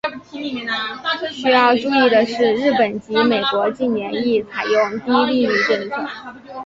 [1.31, 5.95] 需要注意的是日本及美国近年亦采用低利率政策。